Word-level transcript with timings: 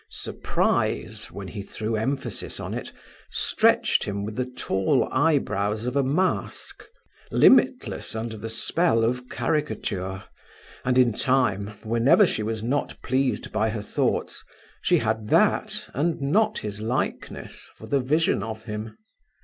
Surprise, 0.09 1.25
when 1.29 1.47
he 1.49 1.61
threw 1.61 1.95
emphasis 1.95 2.59
on 2.59 2.73
it, 2.73 2.91
stretched 3.29 4.03
him 4.05 4.25
with 4.25 4.35
the 4.35 4.47
tall 4.47 5.07
eyebrows 5.11 5.85
of 5.85 5.95
a 5.95 6.01
mask 6.01 6.83
limitless 7.29 8.15
under 8.15 8.35
the 8.35 8.49
spell 8.49 9.03
of 9.03 9.29
caricature; 9.29 10.23
and 10.83 10.97
in 10.97 11.13
time, 11.13 11.67
whenever 11.83 12.25
she 12.25 12.41
was 12.41 12.63
not 12.63 12.99
pleased 13.03 13.51
by 13.51 13.69
her 13.69 13.81
thoughts, 13.83 14.43
she 14.81 14.97
had 14.97 15.27
that, 15.27 15.87
and 15.93 16.19
not 16.19 16.57
his 16.57 16.81
likeness, 16.81 17.69
for 17.75 17.85
the 17.85 17.99
vision 17.99 18.41
of 18.41 18.63
him. 18.65 18.97